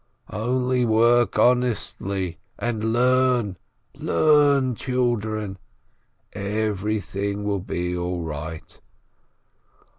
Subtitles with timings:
[0.33, 3.57] Only work honestly, and learn!
[3.93, 5.59] Learn, children!
[6.33, 8.79] Every thing will be all right